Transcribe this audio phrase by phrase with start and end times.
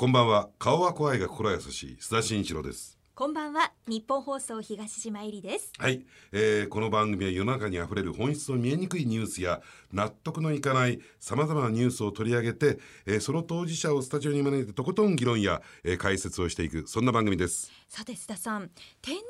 [0.00, 0.48] こんばんは。
[0.58, 1.98] 顔は怖いが心優しい。
[2.00, 2.98] 須田慎一郎です。
[3.14, 3.70] こんばんは。
[3.86, 5.74] 日本放送東島えりです。
[5.76, 9.60] はい、えーこの番組は世の中にあふれる本質の見えにくいニュースや
[9.92, 17.70] 納得のいかないさまざまなニュースを取り上げて、えーその当事者をスタジオに招いてとことん議論や、えー解説をしていくそんな番組です。
[17.86, 18.70] さて須田さん。
[19.02, 19.22] 天皇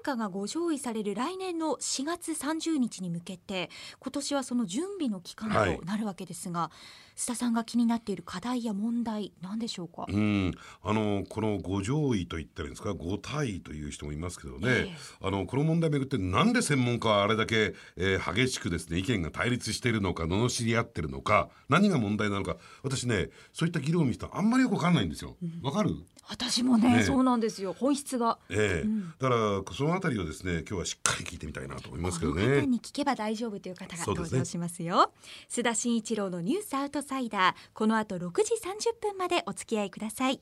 [0.00, 5.78] 陛下がご上位される来年の4月30日に向けて今年はその準備の期間はい。
[5.78, 6.70] となるわけですが、
[7.16, 10.52] 須田さんが気になっている課題や問題何でしょうか、うん。
[10.82, 12.92] あのこの五上位と言ったらいいんですか？
[12.94, 22.56] 五体位という人もいますけどね、えあのこの問題をめぐってなんで専門家はあれだけ、えー激しくですね意見が対立しているのか罵り合ってるのか何が問題なのか。
[22.82, 25.36] 私ねそういった議論を見てたらあんまりよくわかんないんですよ。
[25.62, 25.94] わかる？
[26.28, 27.02] 私もねね。
[27.04, 27.72] そうなんですよ。
[27.72, 28.38] 本質が。
[28.50, 28.88] ええ。
[29.20, 34.38] だからそのあたりをですね今日はしっかり聞いてみたいなと思いますけどこの方ねに聞けば大丈夫という方がそうですね。
[34.38, 35.12] 登場しますよ。
[35.48, 37.54] 須田慎一郎のニュースアウトサイダー。
[37.74, 40.40] この後6時30分までお付き合いください。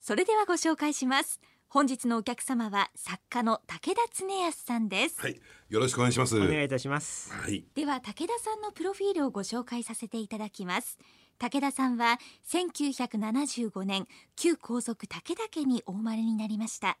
[0.00, 1.40] それではご紹介します。
[1.68, 5.40] 本日のお客様は作家の武田恒康さんです、はい。
[5.68, 6.36] よろしくお願いします。
[6.36, 7.32] お願いいたします。
[7.32, 7.64] はい。
[7.74, 10.98] では武田さんのプロフィールをご紹介させていただきます。
[11.38, 12.18] 武田さんは
[12.48, 16.96] 1975年旧皇族武田家にお生まれになりました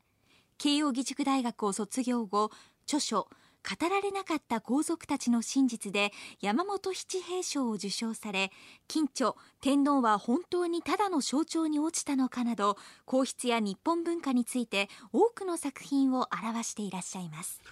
[0.58, 2.50] 慶應義塾大学を卒業後
[2.86, 3.28] 著書
[3.64, 8.52] 語られなかった皇族たちの真実で山本七平賞を受賞され
[8.88, 17.62] 近著天皇は本当にただの象徴に落ちたのかなど皇室や日本文化について多くの作品を表していらっしゃいます。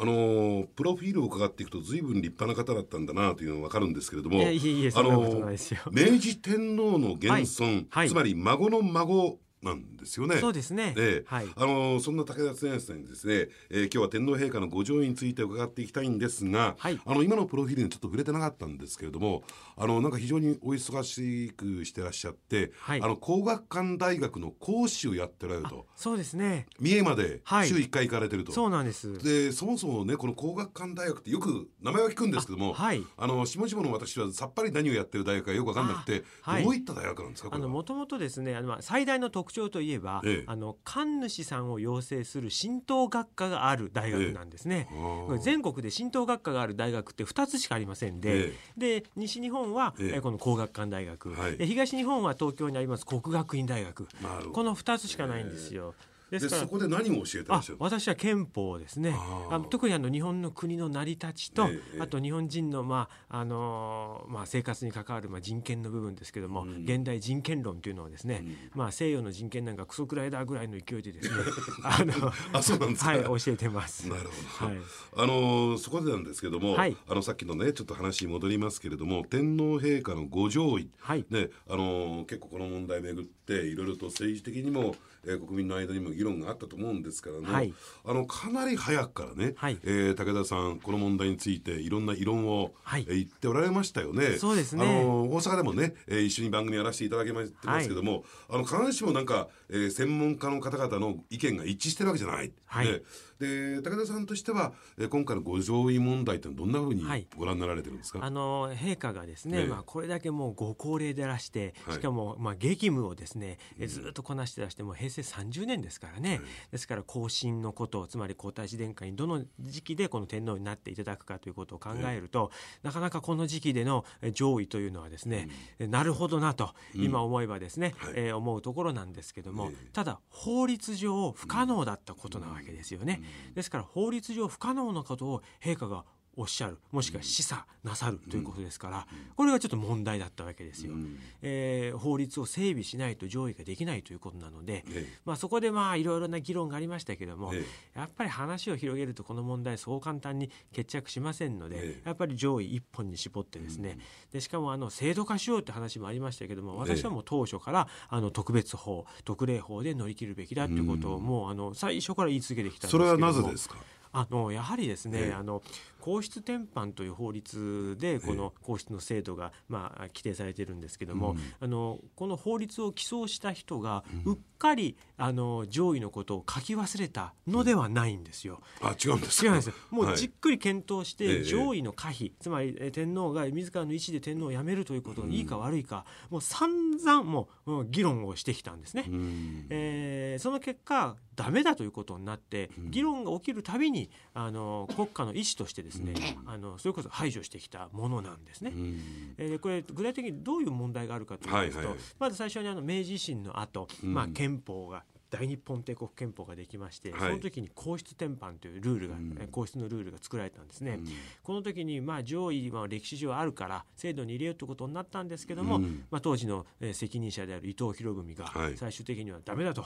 [0.00, 5.80] あのープロフィールを伺っていくと随分立派な方だったんだなというのがわかるんですけれどもいやいえいえそんなことないですよ。
[5.90, 7.86] 明治天皇の現孫、はい。
[7.90, 8.08] はい。
[8.08, 10.94] つまり孫の孫なんですよねそうですね。
[10.96, 11.48] ええはい。
[11.56, 19.42] あのそんな武田恒康さんにですね、えー今日は天皇陛下のご上位について伺っていきたいんですが、はいあの今のプロフィールにちょっと触れてなかったんですけれども
[19.76, 26.66] あのなんか非常にお忙しくしてらっしゃって、はいあの工学館大学の講師をやってられるとそうですね。
[26.78, 28.52] 三重まではい週1回行かれてると。
[28.52, 29.18] そうなんです。
[29.18, 33.04] でそもそもねこの工学館大学ってよく名前は聞くんですけどもあ、はい。
[33.18, 37.66] の下々の私はさっぱり何をやってる大学かよく分かんなくて、あはいどういった大学なんですかこれは？
[37.66, 40.44] あのもともとですね、あのまあ最大の特徴といえば、ええ。
[40.46, 44.88] あの神主さんを養成する神道学科がある大学なんですね。
[44.90, 45.38] あー。
[45.38, 50.16] 全国で神道学科がある大学って2つしかありませんで、で西日本は、ええ。
[50.16, 51.56] えこの工学館大学、はい。
[51.56, 54.08] で東日本は東京にあります国学院大学。
[54.52, 55.94] この2つしかないんですよ。
[56.30, 59.14] ででそこで何を教えてらっあしゃる私は憲法ですね。
[59.16, 66.84] あ特にあの日本の国の成り立ちと、ええあと日本人の、まああのーまあ、生活に関わる、まあ、人権の部分ですけども、うん。
[66.84, 68.56] 現代人権論というのをですね、うん。
[68.74, 71.34] まあ、西洋の人権なんかクソくらいだぐらいの勢いでですね
[71.82, 73.10] あのあそうなんですか？
[73.10, 74.08] はい教えてます。
[74.08, 74.22] なる
[74.58, 74.78] ほど、はい。
[75.16, 76.96] あのーそこでなんですけども、はい。
[77.08, 81.24] あのさっきのねちょっと話に戻りますけれども天皇陛下のご上位はい。
[81.30, 84.94] ねあのー結構この問題をめぐっていろいろと政治的にも、
[85.24, 87.72] えー国民の間にも議論があったと思うんですからね、はい。
[88.04, 89.78] あのかなり早くからね、はい。
[89.84, 93.06] えー武田さんこの問題についていろんな異論を、はい。
[93.08, 94.36] えー言っておられましたよね。
[94.38, 94.84] そうですね。
[94.84, 102.52] あのー大阪でもね、えー一緒に番組やらせていただきましてますけども、あの必ずしもなんか、えー専門家の方々の意見が一致してるわけじゃない。
[102.68, 102.86] はい。
[102.86, 103.00] ね
[103.38, 107.26] で武田さんとしては、えー今回のご上位問題ってどんなふうにはい。
[107.36, 109.66] ご覧になられてるんですか、あの陛下がですね、ええ。
[109.66, 111.94] まあ、これだけもうご高齢でらして、はい。
[111.94, 116.40] しかもまあ激務をですね、えずっとこなしてらしてもう平成30年ですからね、
[116.70, 122.50] ですから後進のことつまり皇太子殿下にどの時期でこの天皇になっていただくかということを考えると、
[122.82, 125.48] なかなかこの時期でのえ上位というのはですね、
[125.78, 128.12] なるほどなと今思えばですね、はい。
[128.16, 129.90] えー思うところなんですけども、ええ。
[129.92, 133.22] ただ法律上不可能だったことなわけですわけですよね。
[133.54, 136.04] ですから法律上不可能なことを陛下が
[136.40, 140.92] おっしゃるもしくは示唆なさるということですから、これがちょっと問題だったわけですよ。
[140.92, 141.18] うん。
[141.42, 147.64] えー法律を整備しないと上位ができないということなので、えまあ、そこでまあいろいろな議論がありましたけども、え
[147.96, 152.08] やっぱり話を広げるとこの問題そう簡単に決着しませんので、ええ。
[152.08, 153.98] やっぱり上位一本に絞ってですね、
[154.32, 163.76] でしかもあの制度化しようって話もありましたけども私はもう当初からあの特別法特例法で乗り切るべきだということをもうあの最初から言い続けてきたんですけそれはなぜですか？
[164.10, 165.34] あのやはりですね、ええ。
[165.34, 165.62] あの
[166.08, 178.62] 皇室典範という法律でこの皇室の制度が、まあ、規定されているんですけども、あのこの法律を起草した人がうっかりあの上位のことを書き忘れたのではないんですよ。
[178.80, 179.46] あ違うんですか？
[179.48, 179.74] 違うんですよ。
[179.90, 180.14] もはい。
[180.14, 181.38] うじっくり検討しええ。
[181.40, 189.04] て上位の可否、つまりえー天皇が自らの意思で天皇を辞めるということがいいか悪いか、もう散々もううん議論をしてきたんですね。
[189.08, 189.66] うん。
[189.68, 192.90] えーえーその結果ダメだということになってうん。
[192.90, 198.72] 議論が起きるたびにあの国家の意思としてですね、うんあのそれこそ排除してきたものなんですね。
[198.74, 199.34] うん。
[199.36, 202.04] えーでこれ具体的にどういう問題があるかと言いますと、はいはいはい。
[202.18, 204.14] まず最初にあの明治維新の後、うん。
[204.14, 207.20] まあ憲法が大日本帝国憲法ができまして、はい。
[207.20, 209.36] その時に皇室典範というルールが、うん。
[209.40, 210.92] えー皇室のルールが作られたんですね。
[210.92, 211.06] うん。
[211.42, 216.04] この時にまあ上位は歴史上あるから制度に入れようということになったんですけども、うん。
[216.10, 218.76] まあ、当時のえー責任者である伊藤博文がはい。
[218.76, 219.84] 最終的にはダメだと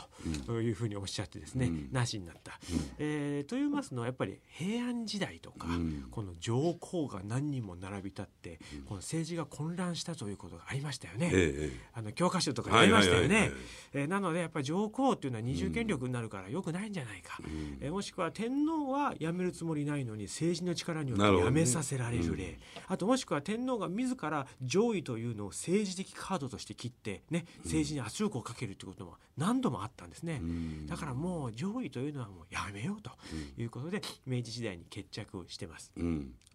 [0.48, 0.64] うん。
[0.64, 1.88] いうふうにおっしゃってですね、うん。
[1.92, 2.58] なしになった。
[2.98, 6.06] えーと言いますのはやっぱり平安時代とか、うん。
[6.10, 8.82] この上皇が何人も並び立って、うん。
[8.82, 11.30] この政治が混乱したということがありましたよね。
[11.32, 13.50] ええあの教科書とかありましたよね。
[13.92, 17.38] えーなのでやっぱり上皇っていうのは二重権力になるから良くないんじゃないか。
[17.40, 17.78] うん。
[17.80, 22.58] えーもしくは天皇は辞めるつもりないのに政治の力によって辞めさせられる例、
[22.88, 30.40] あともしくは天皇が自ら上位というのを政治的カードとして切って、ね、政治に圧力をかけるということも何度もあったんですね。
[30.42, 30.86] うん。
[30.86, 33.10] だからもう上位というのはもうやめようと
[33.56, 35.92] いうことで明治時代に決着をしてます。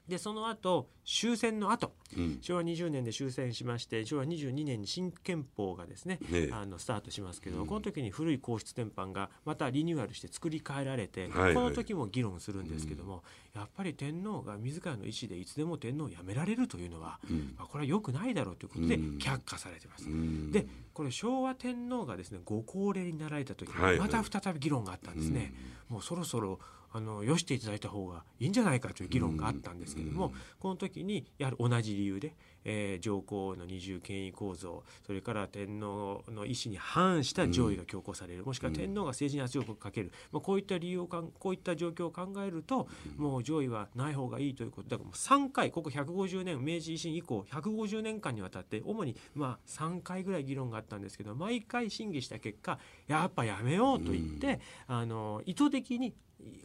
[0.08, 1.94] うんでその後終戦の後。
[2.18, 2.38] うん。
[2.42, 6.54] 昭和20年で終戦しまして昭和22年に新憲法がですね、ええ。
[6.54, 7.66] あのスタートしますけど、うん。
[7.66, 11.54] この時に古い皇室典範がまたリニューアルして作り変えられて、はいはい。
[11.54, 13.24] この時も議論するんですけども、
[13.56, 17.54] やっぱり天皇が自らの意思でいつでも天皇を辞められるというのは、うん。
[17.58, 19.18] まあ、これは良くないだろうということでうん。
[19.18, 20.10] 却下されてます。
[20.10, 20.52] うん。
[20.52, 25.54] でこれ昭和天皇がですねご高齢になられた時また再び議論があったんですね。
[25.90, 26.60] もうそろそろ
[26.92, 32.36] あのよしていただいた方がいいんじゃないかという議論があったんですけども、うんこの時にやはり同じ理由で、
[32.66, 42.88] えー上皇の二重権威構造それから天皇の意思に反した上位が強行される、もしくは天皇が政治に圧力をかける、まあ、こういった理由をかんこういった状況を考えると、
[43.18, 44.90] もう上位はない方がいいということ。
[44.90, 56.14] だからもう3回ここ150年明治維新以降150年間にわたって主にまあ3回ぐらい議論があったんですけど毎回審議した結果やっぱやめようと言って、あの意図的に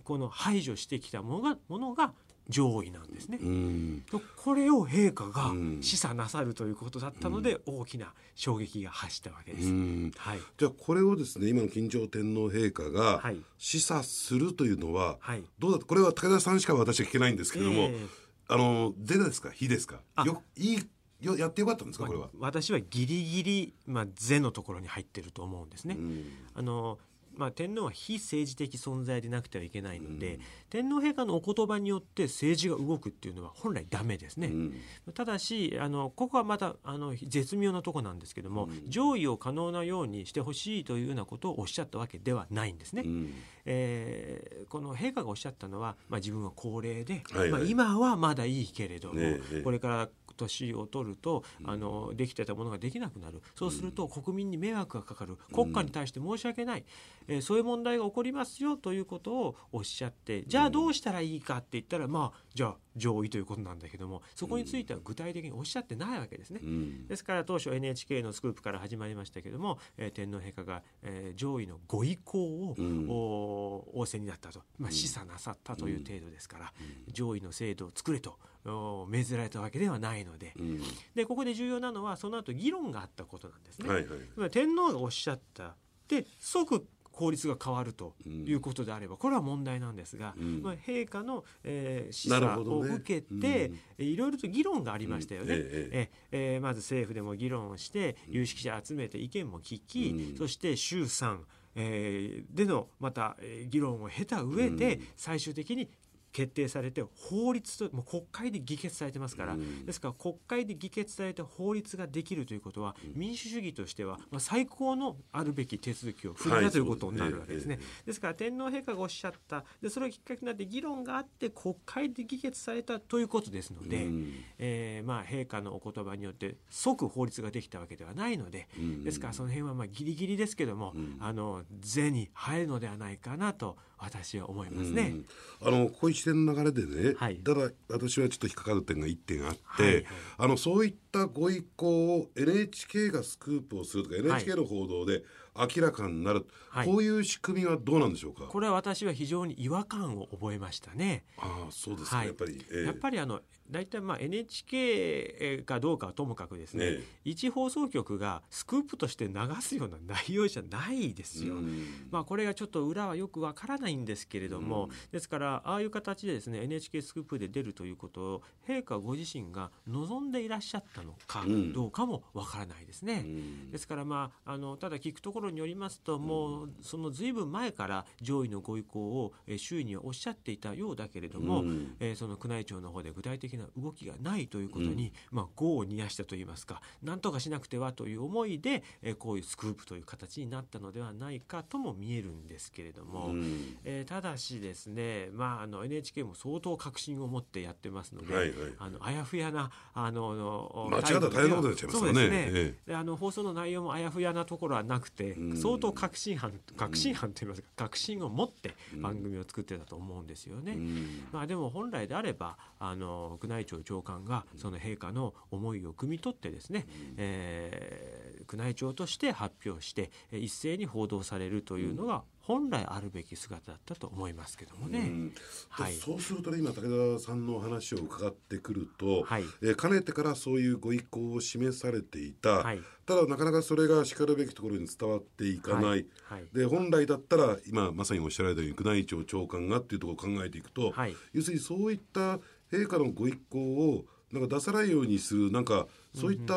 [0.04, 2.12] この排除してきたものがものが
[2.48, 3.38] 上位なんですね。
[3.40, 4.04] うん。
[4.10, 5.78] とこれを陛下がうん。
[5.80, 9.68] 示唆なさるということだったので、大きな衝撃が走ったわけです。
[9.68, 10.12] うん。
[10.16, 13.36] はい、じゃあこれをですね今の金城天皇陛下がはい。
[13.58, 15.44] 示唆するというのははい。
[15.58, 18.06] どうだこれは武田さんしか私は聞けないんですけども、ええ。
[18.48, 19.50] あの出ですか？
[19.50, 20.00] 日ですか？
[20.16, 20.24] あ。
[20.26, 20.78] よいい
[21.20, 22.06] よやってよかったんですか？
[22.06, 22.28] これは。
[22.40, 25.94] 私はギリギリ、まあ、是のところに入ってると思うんですね。
[25.96, 26.24] うん。
[26.56, 26.98] あの
[27.36, 30.40] まあ、天皇は非政治的存在でなくてはいけないので、うん。
[30.70, 34.48] 天皇陛下のお言葉によって政治が動くっていうのは本来ダメですね。
[34.48, 34.74] うん。
[35.14, 38.90] ただしあのここはまたあの絶妙なとこなんですけども、うん。
[38.90, 43.02] 上位を可能なようにしてほしいというようなことをおっしゃったわけではないんですね。
[43.04, 43.34] うん。
[43.64, 47.50] えーこの陛下がおっしゃったのは、まあ、自分は高齢で、はいはい。
[47.50, 49.60] まあ、今はまだいいけれども、ねえ。
[49.62, 50.08] これから
[50.42, 53.40] 年を取るとあのできてたものができなくなる。
[53.54, 55.36] そうすると国民に迷惑がかかる。
[55.52, 56.84] 国家に対して申し訳ない、
[57.28, 66.60] えーそういう問題が起こりますよということをおっしゃってじゃあどうしたらいいかって言ったらまあじゃあ上位ということなんだけどもそこについては具体的におっしゃってないわけですね。
[66.62, 67.06] うん。
[67.06, 73.06] ですから当初 NHK のスクープから始まりましたけども、えー天皇陛下が、えー上位のご意向を、うん。
[73.08, 76.72] お仰せになったと、まあ、示唆なさったという程度ですから、
[77.12, 78.38] 上位の制度を作れと。
[78.51, 80.80] お命ぜられたわけではないのでうん。
[81.14, 83.62] でここで重要なのはその後議論があったことなん。
[83.62, 83.88] ですね。
[83.88, 85.74] はいはいつまり天皇がおっしゃった
[86.08, 89.96] で即法律が変わるということであればこれは問題なん。
[89.96, 90.62] ですが、うん。
[90.62, 93.78] まあ、陛下の、えー、示唆を受けて、うん。
[93.98, 95.54] えいろいろと議論がありましたよね。
[95.54, 95.60] うん。
[95.60, 100.38] ええええーまず政府でも議論をして有識者集めて意見も聞き、うん。
[100.38, 101.44] そして衆参、
[101.74, 105.06] えーでのまた、えー議論を経た上で、うん。
[105.14, 105.90] 最終的に
[106.32, 109.84] 決定されて法律ともう国会で議決されてますから、うん。
[109.84, 117.78] ですから国会で議決されて法律ができるということは、民主主義としては、まあ、最高のあるべき手続きを踏んだ、はいということになるわけですね。
[118.06, 124.34] ですから天皇陛下がおっしゃったでそれをきっかけになって議論があって国会で議決されたということですので、うん。
[124.58, 129.04] えーまあ、陛下のお言葉によって即法律ができたわけではないので、うん。
[129.04, 131.16] ですからその辺はまあギリギリですけども、うん。
[131.20, 135.14] あの是に入るのではないかなと私は思いますね。
[135.62, 135.68] うん。
[135.68, 137.36] あのこういう一連の流れでね、はい。
[137.36, 140.04] ただ私はちょっと引っかかる点が一点あって、はいはい。
[140.38, 145.22] あのそういったご意向を NHK がスクープをするとか NHK の報道で
[145.54, 146.86] 明らかになる、はい。
[146.86, 148.44] こういう仕組みはどうなんでしょうか？
[148.46, 151.24] これは私は非常に違和感を覚えましたね。
[151.36, 152.28] ああそうですか、はい。
[152.28, 152.82] やっぱり、ええ。
[152.84, 161.56] やっぱりあの大体まあ NHK かどうかはともかくですね、え一放送局がスクープとして流すような内容じゃないですよ。
[161.56, 162.06] うん。
[162.10, 164.90] まあ、これがちょっと裏はよくわからないんですけれども、うん。
[165.10, 171.72] ですからああいう形でですね NHK スクープで出るということを陛下ご自身が望んでいらっしゃったたのかうん。
[171.72, 173.22] どうかもわからないですね。
[173.24, 173.70] うん。
[173.70, 181.96] ですから、まあ、あのただ聞くところによりますともうそのずいぶん前から上位のご意向をえー周囲にはおっしゃっていたようだけれども、うん。
[182.00, 193.76] えーその宮内庁の方で具体的な動きがないということに、まあ、業を煮やしたといいますかなんとかしなくてはという思いで、えーこういうスクープという形になったのではないかとも見えるんですけれども、うん。
[193.84, 198.72] えーただしですね、まあ、あの NHK も相当確信を持ってやってますので、はいはい。
[198.78, 202.18] あのあやふやなあのの間違ったら大変なことになっちゃいますからね。
[202.18, 202.94] そうですね。
[202.94, 205.56] あの放送の内容もあやふやなところはなくてうん。
[205.56, 210.72] 相当確信犯確信犯と言いますか確信を持って番組を作ってたと思うんですよね。
[210.72, 211.24] うん。
[211.32, 224.98] まあ、でも本来であればあの宮内庁長官がその陛下の思いを汲み取ってですね、えー宮内庁として発表してえー一斉に報道されるというのが本来あるべき姿だったと思いますけどもね。
[224.98, 225.32] うん。
[225.68, 225.94] はい。
[225.94, 229.44] そうするとね今武田さんの話を伺ってくると、はい。
[229.62, 232.80] えーかねてからそういうご意向を示されていた、はい。
[233.06, 236.06] ただなかなかそれがしかるべきところに伝わっていかない、はい。
[236.24, 236.44] はい。
[236.52, 241.14] で本来だったら今まさにおっしゃられたように宮内庁長官がっていうところを考えていくと、はい。
[241.32, 242.38] 要するにそういった
[242.72, 246.54] 陛下のご意向をなんか出さないようにするなんかそういった、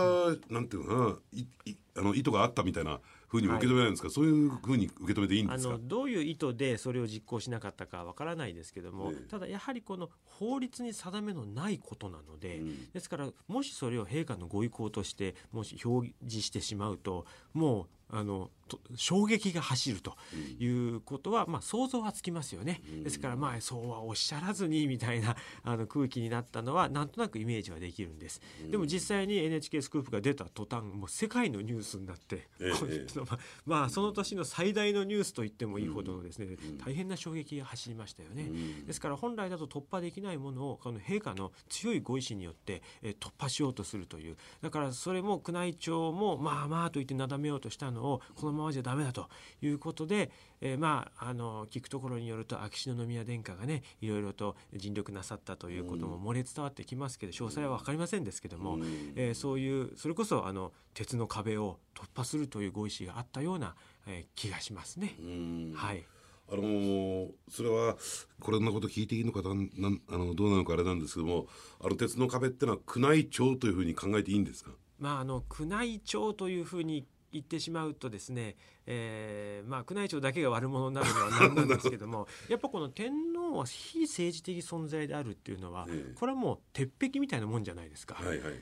[0.49, 1.19] なんていうのかな
[1.97, 5.73] あの意図があったみたいなふうに受け止められるんですか、そういうふうに受け止めていいんですか？
[5.75, 9.29] あのどういう意図でそれを実行しなかったかわからないですけども、ええ。
[9.29, 12.91] ただやはりこの法律に定めのないことなので、うん。
[12.91, 20.15] ですからもしそれを陛下のご意向としてもし表示してしまうともうあのと衝撃が走ると
[20.59, 33.05] いうことは、まあ、想像はつきますよね、ですからまあそうはおっしゃらずにみたいな あの空気になったのはなんとなくイメージはできるんです、でも実際に NHK スクープが出た途端もう世界のニュースになって、ええ。
[33.15, 38.49] まあまあその年の最大のニュースと言ってもいいほどですね、大変な衝撃が走りましたよね、
[38.85, 44.37] ですから本来だと突破できないものをこの陛下の強いご意志によって、えー突破しようとするという。
[44.61, 49.27] だからそれも宮内庁もまあまあと言ってなだめようとしたのをこのままじゃダメだと
[49.61, 50.29] いうことで、
[50.61, 58.77] えーまああの聞くところによると秋篠宮殿下がねいろいろと尽力なさったということも漏れ伝わってきますけど詳細は分かりませんですけども、
[59.15, 63.75] えーそういうそれこそあの鉄の壁を突破するというご意思があったような、
[64.05, 65.15] えー気がしますね。
[65.19, 65.73] うん。
[65.75, 66.03] はい。
[66.47, 67.97] あのーそれは
[68.39, 71.47] これんなこと聞いていいのかなんあのどうなのかあれなんですけども
[71.79, 74.69] あの鉄の壁ってのは宮内庁というふうに考えていいんですか？
[74.99, 86.13] まあ、あの宮内庁というふうに言ってしまうとですね、えーまあ、宮内庁だけが悪者になるのはなんなんですけども やっぱこの天皇は非政治的存在であるっていうのは、ええ。
[86.15, 88.15] これはもう鉄壁みたいなもんじゃないですか。
[88.15, 88.53] はいはい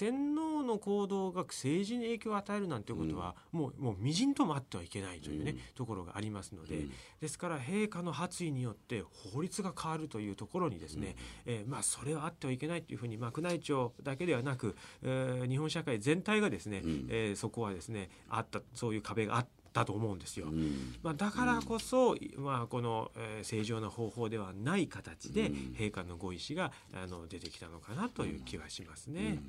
[0.00, 6.86] 天皇の行動が政治に影響を与えるなんてことは、もうもう微塵ともあってはいけないというね、ところがありますので、
[7.20, 16.80] ですから陛下の発意によって法律が変わるというところにですね、えーまあ、それはあってはいけないというふうに、まあ、宮内庁だけではなく、えー日本社会全体がですね、
[17.10, 20.46] えーそこはですねあったそういう壁があったと思うんですよ。
[20.46, 20.94] うん。
[21.02, 29.42] まあ、だからこそ、まあ、この、えー正常な方法ではない形で、陛下のご意思があの出てきたのかなという気はしますね。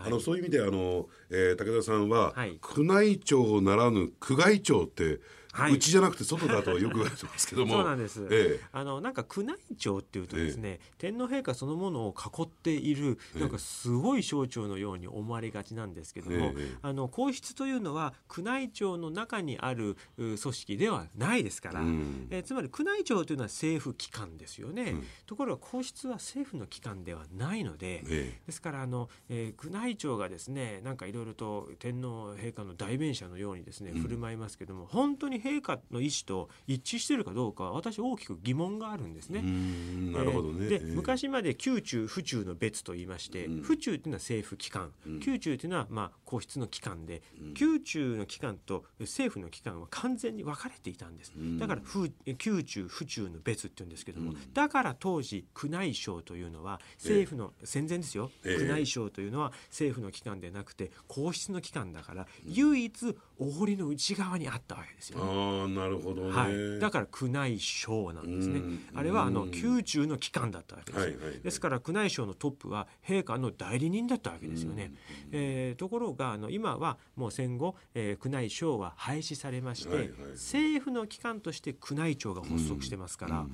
[0.00, 0.08] はい。
[0.08, 2.58] あのそういう意味であの、えー武田さんは、はい。
[2.76, 5.20] 宮内庁ならぬ宮外庁って、
[5.52, 5.74] はい。
[5.74, 7.74] うちじゃなくて外だとよく言われてますけども。
[7.76, 8.66] そうなんです、ええ。
[8.72, 16.74] あのなんか宮内庁っていうとですね、天皇陛下そのものを囲っているなんかすごい省庁のように思われがちなんですけども、ええ。
[16.82, 22.26] あの皇室というのは宮内庁の中にあるう組織ではないですから、うん。
[22.30, 39.40] えーつまり宮内庁というのは政府機関ですよね、ところが皇室は政府の機関ではないので、えですからあの、えー宮内庁がですねなんかいろいろと天皇陛下の代弁者のようにですね振る舞いますけども、本当に陛下の意思と一致しているかどうかは私大きく疑問があるんですね。
[39.40, 40.94] うーんなるほどね、えーで、ええ。
[40.94, 51.32] 昔まで宮中府中の別と言いまして、府中っていうのは政府機関、宮中っていうのはまあ皇室の機関で、宮中の機関と政府の機関は完全に分かれていたんです。
[51.58, 58.56] だから府宮中府中の別って言うんですけども、だから当時宮内省というのは政府の、戦前ですよ、ええ。
[58.58, 65.24] 宮内省というのは政府の機関でなくて皇室の機関だから、唯一お堀の内側にあったわけですよね。
[65.24, 68.80] ああなるほどね、はい、だから宮内省なんですねうん。
[68.94, 71.06] あれはあの宮中の機関だったわけですよ。
[71.06, 74.92] はいはいはいですから宮内省のトップは陛下の代理人だったわけですよね。
[75.32, 83.46] えーところがあの今はもう戦後、えー宮内省は廃止されまして、はいはい政府の機関として宮内庁が発足してますから。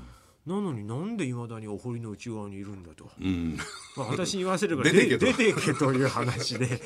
[0.47, 3.59] なのになんでいまだにお堀の内側にいるんだと、うん。
[3.97, 5.27] まあ、私に言わせれば 出てけと。
[5.27, 6.81] 出てけという話で。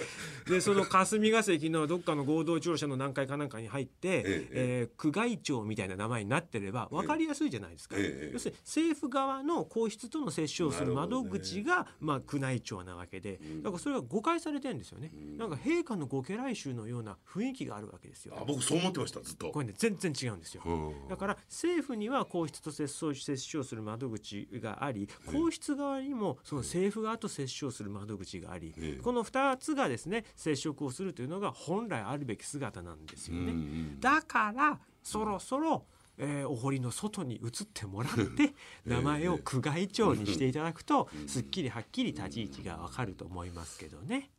[0.49, 18.35] でその霞が関のどっかの合同庁舎の何階かなんかに入って、えええー区外庁みたいな名前になってれば分かりやすいじゃないですか、ええ要するに政府側の皇室との接触をする窓口が、まあ、宮内庁なわけで、だからそれが誤解されてるんですよね、なんか陛下のご家来衆のような雰囲気があるわけですよ。
[18.38, 19.50] あ僕そう思ってましたずっと。
[19.50, 21.09] これね全然違うんですよ、うん。
[21.09, 23.14] だから政府には皇室と接触
[23.50, 29.02] 接触する窓口があり皇室側にもその政府側と接触する窓口があり、ええ。
[29.02, 33.97] この2つがですね接触をするというのが本来あるべき姿なんですよね。
[33.99, 35.85] だからそろそろ、
[36.16, 38.54] えーお堀の外に移ってもらって
[38.85, 44.30] 名前を区外庁にしていただくとすっきりはっきり立ち位置がわかると思いますけどね。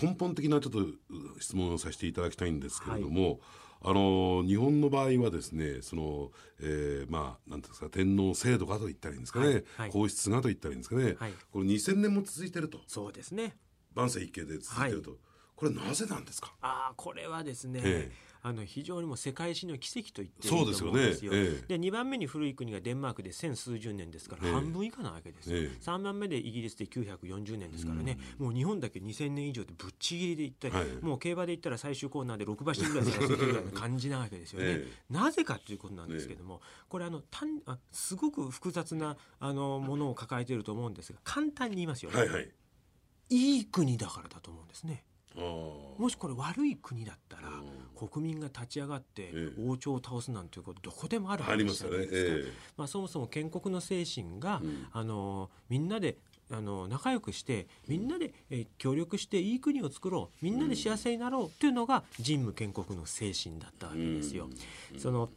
[0.00, 0.94] 根本的なちょっとう
[1.40, 3.40] 質問をさせていただきたいんですけれども、
[3.80, 6.30] あの日本の場合はですねその、
[6.60, 9.90] えーまあなんていうんですか天皇制度がと言ったらいいんですかね、はいはい。
[9.90, 11.32] 皇室がと言ったらいいんですかね、はい。
[11.52, 12.80] これ2000年も続いてると。
[12.86, 13.56] そうですね。
[13.94, 15.16] 万世一系で続いてると、
[15.58, 16.54] これなぜなんですか？
[16.62, 18.12] ああこれはですね、え
[18.42, 20.92] あの非常にもう世界史の奇跡と言っていいと思うんですよ。
[20.92, 21.38] そうですよね。
[21.38, 21.76] ええ。
[21.76, 24.52] で2番目に古い国がデンマークで千数十年ですからええ。
[24.52, 25.76] 半分以下なわけですよ、ええ。
[25.80, 30.86] 3番目でイギリスで940年ですからね、もう日本だけ2000年以上でぶっちぎりでいって、はい。
[31.02, 34.66] もう競馬で言ったら最終コーナーで6馬身ぐらい差がついてるぐらいの感じなわけですよね。
[34.86, 42.48] えなぜかということなんですけども、これあの単あすごく複雑なあのものを抱えていると思うんですが簡単に言いますよね、はいはい。
[43.30, 45.04] いい国だからだと思うんですね。
[45.38, 47.48] もしこれ悪い国だったら
[48.08, 49.48] 国民が立ち上がってええ。
[49.66, 52.48] 王朝を倒すなんていうことどこでもあるありますよね話じゃない、ですか。
[52.50, 54.86] えまあ、そもそも建国の精神が、うん。
[54.92, 56.18] あのみんなで
[56.50, 64.48] あの仲良くしてみんなで、えー協力していい国を作ろうみんなで幸せになろうっていうのが神武建国の精神だったわけですよ。
[64.98, 65.28] その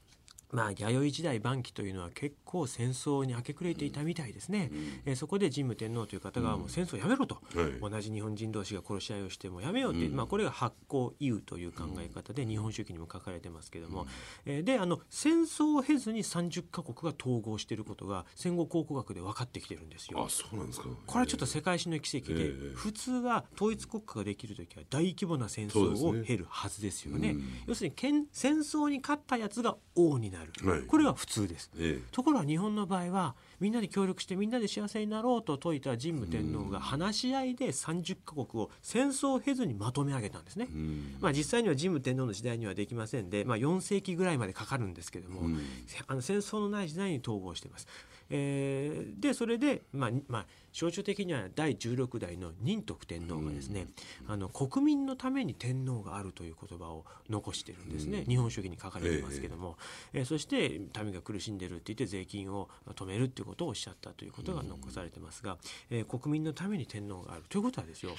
[0.52, 4.70] まあ、弥生時代晩期というのは結構戦争に明け暮れていたみたいですね、
[5.06, 7.92] えーそこで神武天皇という方がもう戦争をやめろと、はい。
[7.92, 10.16] 同じ日本人同士が殺し合いをしてもやめようって、うん。
[10.16, 14.08] まあ、これが発行意という考え方で日本書紀にも書かれてますけども、
[14.46, 20.24] えーであの戦争を経ずに30カ国が統合していることが戦後考古学で分かってきてるんですよ。
[20.26, 20.30] あ。
[20.30, 20.88] そうなんですか。
[21.06, 27.32] これはちょっと世界史の奇跡で、ええ普通は統一国家ができる時は大規模な戦争を経るはずですよね。
[27.32, 27.44] うん。
[27.68, 31.70] 要するにけん戦争に勝ったやつが王になる、はいこれが普通です。
[31.78, 40.68] ええところが日本の場合はみんなで協力してみんなで幸せになろうと説いた神武天皇が話し合いで30カ国を戦争を経ずにまとめ上げたんですね。
[40.72, 45.60] うんまあ、実際には神武天皇の時代にはできませんで、まあ、4世紀ぐらいまでかかるんですけども、うん
[46.08, 47.88] あの戦争のない時代に統合しています。
[48.32, 53.88] えーでそれで、まあにまあ、象徴的には第16代の仁徳天皇がですね、
[54.28, 59.78] あの国民のために天皇があるという言葉を残してるんですね、日本書紀に書かれてますけども、
[60.14, 60.26] えー。
[60.26, 65.58] そして民が苦しんでるって言って税金を止めるっていうことをおっしゃったということが残されてますが、
[65.90, 68.12] えー国民のために天皇があるということはですよ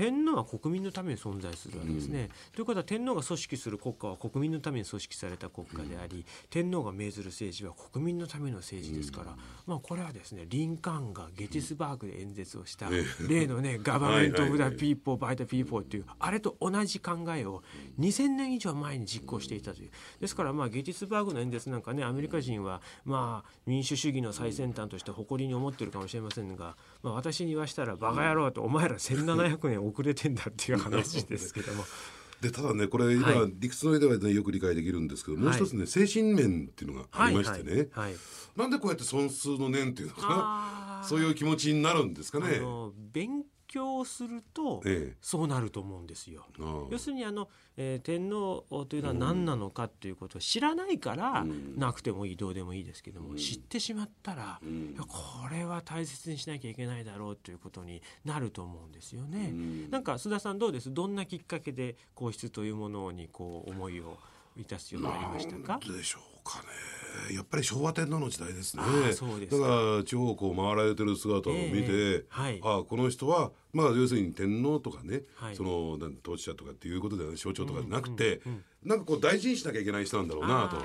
[0.00, 2.30] 天皇は国民のために存在するわけですね。
[2.54, 9.36] ということは天皇が組織する国家は国民のために組織された国家であり、天皇が命ずる政治は国民のための政治ですから、
[9.66, 17.62] まあこれはですねリンカーンがゲティスバーグで演説をした、え例のね government of the people by the people っていうあれと同じ考えを
[17.98, 19.90] 2000年以上前に実行していたという。
[20.18, 31.84] ですからまあゲティスバーグの演説なんかねアメリカ人はまあ民主主義の最先端として誇りに思ってるかもしれませんが、まあ、私に言わしたらバカ野郎とお前ら1700年遅れてんだっていう話ですけども。
[32.40, 33.52] でただねこれ今、はい。
[33.58, 38.14] 理屈の上では、ね、よく理解できるんですけどもう一つね、精神面っていうのがありましてね、はいはいはい。
[38.56, 41.06] なんでこうやって損数の念っていうのかな。
[41.06, 42.60] そういう気持ちになるんですかね。
[43.12, 45.16] 勉強するとええ。
[45.22, 46.44] そうなると思うんですよ。
[46.90, 51.78] 要するにあの、えー天皇というのは何なのかということを知らないから、うん。
[51.78, 54.96] なくてもいいどうでもいいですけども、知ってしまったら、うん。
[54.96, 55.08] こ
[55.50, 59.50] れは大切にしなきゃいけないだろうということになると思うんですよね。
[59.52, 59.90] うん。
[59.90, 60.92] なんか須田さんどうです？
[60.92, 64.18] どんなきっかけで皇室というものにこう思いを
[64.56, 65.78] いたすようになりましたか？
[65.78, 66.64] でしょうかね
[67.34, 68.82] やっぱり昭和天皇の時代ですね。
[69.12, 69.68] そうですか。
[69.68, 72.60] だから地方をこう回られてる姿を見て、ええはい。
[72.62, 75.56] ああこの人はまあ要するに天皇とかね、はい。
[75.56, 80.76] その統治者とかっていうことでは象徴とかじゃなくて、うんうんなんかこう大事にしなきゃいけない人なんだろうなと。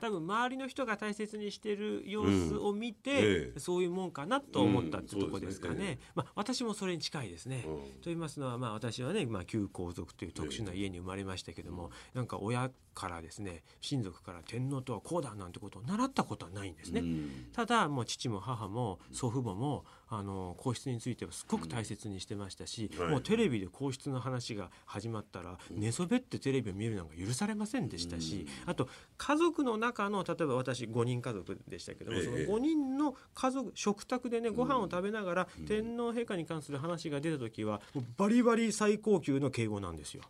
[0.00, 3.18] 多分周りの人が大切にしている様子を見て、うん。
[3.18, 3.58] ええ。
[3.58, 7.64] そういうもんかなと思ったってうんとこですかね,、そうですねまあ、私もそれに近いですね。
[7.66, 7.74] うん。
[7.74, 17.00] と言いますのは、まあ、私はね、まあ、旧皇族という特殊な家に生まれましたけども、なんか親からですね親族から天皇とはこうだなんてことを習ったことはないんですね。
[17.00, 17.46] うん。
[17.52, 23.08] ただもう父も母も祖父母もあの皇室についてはすごく大切にしてましたし、はい。
[23.08, 32.24] もうテレビで皇室の話が始まったら寝そべってテレビを見るなんか許されませんでしたし、あと家族の中の例えば私5人家族でしたけども、ええ。
[32.24, 37.80] その5人の家族食卓でねご飯を食べながら、天皇陛下に関する話が出た時は
[38.16, 40.22] バリバリ最高級の敬語なんですよ。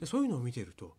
[0.00, 0.92] でそういうのを見てるとは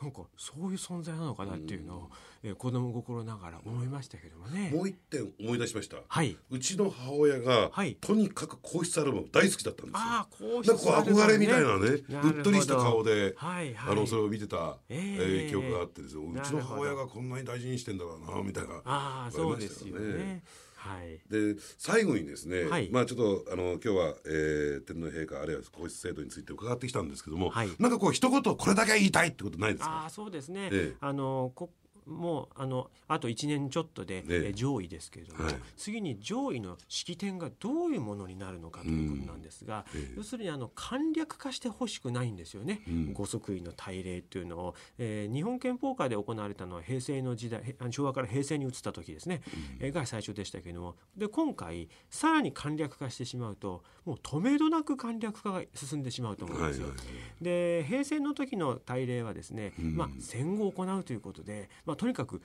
[0.00, 2.10] なんかそういう存在なのかなっていうのを、
[2.42, 4.70] えー子供心ながら思いましたけどもね。
[4.72, 5.98] もう一点思い出しました。
[6.08, 6.38] はい。
[6.50, 7.98] うちの母親が、はい。
[8.00, 9.98] とにかく皇室アルバム大好きだったんですよ。
[9.98, 18.76] ああこうなんかこう憧れみたいなねうっとりした顔で、はいはい、あのそれを見てた、えええー記憶があってですようちの母親がこんなに大事にしてんだろうなみたいな。
[18.84, 20.42] ああそうですよありましたよね。
[20.80, 21.20] はい。
[21.30, 29.90] で最後にですね、はいまあちょっとあの今日は、えー天皇陛下あるいは皇室制度について伺ってきたんですけども、はいなんかこう一言これだけは言いたいってことないですか？
[29.90, 30.68] ああそうですね。
[30.72, 31.70] ええあのこ
[32.10, 35.54] もうあのあと1年ちょっとで、上位ですけれども、はい。
[35.76, 40.14] 次に上位の式典がどういうものになるのかということなんですが、ええ。
[40.16, 43.12] 要するにあの簡略化してほしくないんですよね、うん。
[43.12, 49.42] ご即位の大礼というのを、えー日本憲法下で行われたのは平成の時代昭和から平成に移った時ですね、
[49.78, 50.96] えーが最初でしたけれども。
[51.16, 56.88] で今回さらに簡略化してしまうともう止めどなく簡略化が進んでしまうと思うんですよ。
[56.88, 57.06] はいはい
[57.40, 59.96] で平成の時の大礼はですね、うん。
[59.96, 62.40] まあ、戦後を行うということで、まあ、とにかく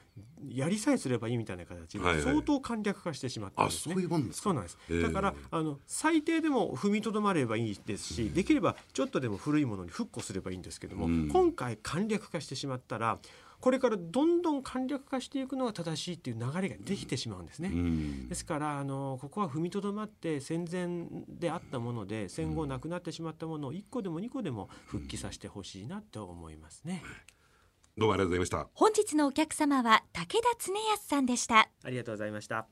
[0.50, 2.26] やりさえすればいいみたいな形はいはい。
[2.26, 3.96] で相当簡略化してしまったんあですね。
[3.96, 4.44] そういうもんですか？
[4.44, 11.30] そうなんです、ええだからあの最低でも踏みとどまればいいですし、できればちょっとでも古いものに復古すればいいんですけども、うん。
[11.30, 13.18] 今回簡略化してしまったら
[13.62, 17.70] これからどんどん簡略化していくのが正しいっていう流れができてしまうんですね。
[17.74, 18.28] うん。
[18.28, 27.02] ですからあのここは踏みとどまって戦前であったもので戦後なくなってしまったものを1個でも2個でも復帰させてほしいなと思いますね。
[27.98, 28.68] どうもありがとうございました。
[28.74, 31.70] 本日のお客様は武田恒康さんでした。
[31.82, 32.68] ありがとうございました。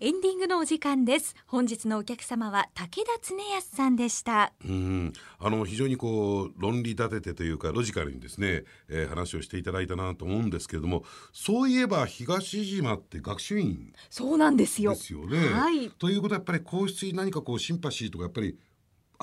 [0.00, 1.36] エンディングのお時間です。
[1.46, 4.54] 本日のお客様は武田恒康さんでした。
[4.64, 5.12] うん。
[5.38, 14.94] あの非常にこう論理立ててというかロジカルにですね、えー話をしていただいたなと思うんですけれどもそういえば東島って学習院そうなんですよ。
[14.94, 15.38] ですよね。
[15.38, 15.90] はい。
[15.90, 18.58] ということはやっぱり皇室に何かこうシンパシーとかやっぱり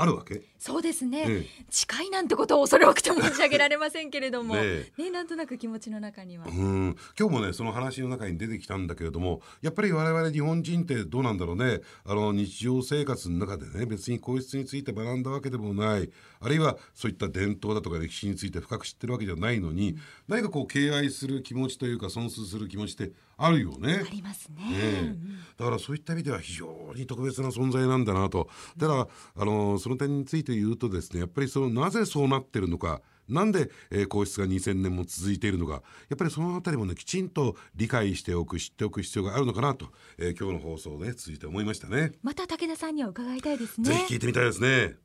[0.01, 4.55] あるわけ、そうですね、え近いなんてことを恐れ多くて申し上げられませんけれども。
[4.55, 6.95] ねねえなんとなく気持ちの中には、うん。
[7.19, 11.81] 今日もねその話の中に出てきたんだけれどもやっぱり我々日本人ってどうなんだろうね。
[12.05, 16.09] あの日常生活の中でね別に皇室について学んだわけでもない。
[16.39, 19.97] あるいはそういった伝統だとか歴史について深く知ってるわけじゃないのに、
[20.29, 24.03] 何かこう敬愛する気持ちというか尊崇する気持ちってあるよね。
[24.05, 25.15] ありますね。
[25.57, 28.49] だからそういった意味では非常に特別な存在なんだなと。
[28.77, 39.87] ただあのその点について言うとですねやっぱりそのなぜそうなってるのかなんで、えー皇室が2000年も続いているのかやっぱりそのあたりもねきちんと理解しておく知っておく必要があるのかなと、
[40.17, 42.13] えー今日の放送をね続いて思いましたね。
[42.23, 44.95] また武田さんには伺いたいですぜねひ聞いてみたいですね。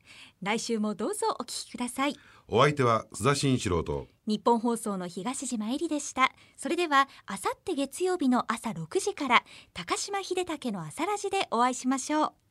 [0.41, 2.15] 来週もどうぞお聞きください。
[2.47, 6.31] お相手は須田慎一郎と日本放送の東島えりでした。
[6.57, 12.44] それではあさって月曜日の朝6時から高島秀武の朝ラジでお会いしましょう